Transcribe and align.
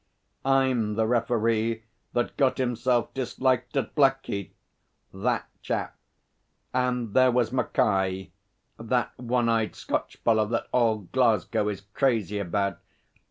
"I'm 0.43 0.95
the 0.95 1.05
Referee 1.05 1.83
that 2.13 2.35
got 2.35 2.57
himself 2.57 3.13
disliked 3.13 3.77
at 3.77 3.93
Blackheath." 3.93 4.51
That 5.13 5.47
chap! 5.61 5.95
And 6.73 7.13
there 7.13 7.29
was 7.31 7.51
Mackaye 7.51 8.31
that 8.79 9.13
one 9.19 9.47
eyed 9.47 9.75
Scotch 9.75 10.17
fellow 10.25 10.47
that 10.47 10.65
all 10.71 11.07
Glasgow 11.11 11.69
is 11.69 11.81
crazy 11.93 12.39
about. 12.39 12.79